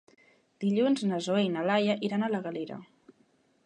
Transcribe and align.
Dilluns 0.63 1.03
na 1.11 1.21
Zoè 1.27 1.45
i 1.49 1.53
na 1.59 1.67
Laia 1.69 1.99
iran 2.09 2.27
a 2.31 2.35
la 2.37 2.45
Galera. 2.49 2.85